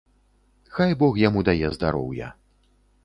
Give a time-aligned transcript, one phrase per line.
[0.77, 2.33] Хай бог яму дае здароўя.